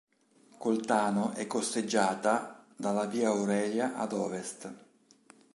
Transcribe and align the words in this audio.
Coltano 0.57 1.33
è 1.33 1.45
costeggiata 1.45 2.65
dalla 2.75 3.05
Via 3.05 3.27
Aurelia 3.29 3.95
ad 3.97 4.13
ovest. 4.13 4.73